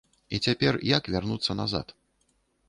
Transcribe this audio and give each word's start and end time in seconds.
І 0.37 0.37
цяпер 0.47 0.73
як 0.93 1.09
вярнуцца 1.17 1.57
назад? 1.61 1.95